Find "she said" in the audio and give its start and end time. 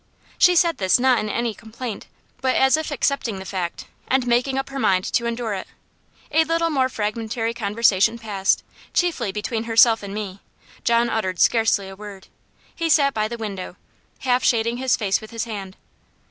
0.39-0.79